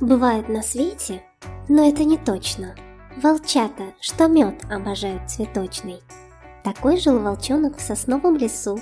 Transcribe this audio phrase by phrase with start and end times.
[0.00, 1.22] бывают на свете,
[1.68, 2.74] но это не точно.
[3.22, 6.00] Волчата, что мед обожают цветочный.
[6.62, 8.78] Такой жил волчонок в сосновом лесу,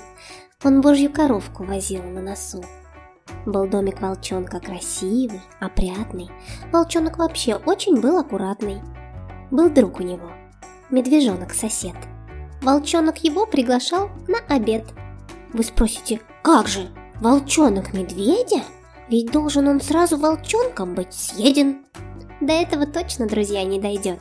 [0.63, 2.63] он божью коровку возил на носу.
[3.45, 6.29] Был домик волчонка красивый, опрятный,
[6.71, 8.81] волчонок вообще очень был аккуратный.
[9.51, 10.31] Был друг у него,
[10.89, 11.95] медвежонок-сосед.
[12.61, 14.85] Волчонок его приглашал на обед.
[15.53, 16.89] Вы спросите, как же,
[17.21, 18.63] волчонок медведя?
[19.07, 21.85] Ведь должен он сразу волчонком быть съеден.
[22.41, 24.19] До этого точно, друзья, не дойдет.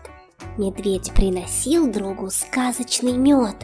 [0.59, 3.57] Медведь приносил другу сказочный мед.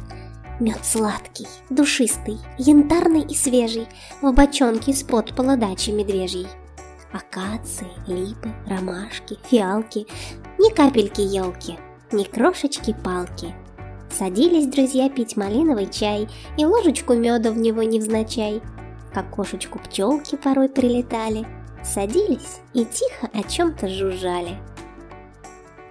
[0.60, 3.86] Мед сладкий, душистый, янтарный и свежий,
[4.20, 6.48] в бочонке из-под полодачи медвежьей.
[7.12, 10.06] Акации, липы, ромашки, фиалки,
[10.59, 11.78] ни капельки елки,
[12.12, 13.54] ни крошечки палки.
[14.10, 18.62] Садились друзья пить малиновый чай и ложечку меда в него невзначай–
[19.12, 21.46] к окошечку пчелки порой прилетали,
[21.82, 24.59] садились и тихо о чем-то жужжали.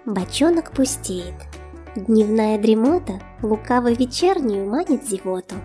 [0.05, 1.35] Бочонок пустеет.
[1.95, 5.55] Дневная дремота лукаво вечернюю манит зевоту.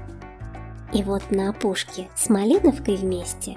[0.92, 3.56] И вот на опушке с малиновкой вместе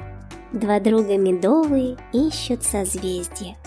[0.54, 3.58] Два друга медовые ищут созвездия.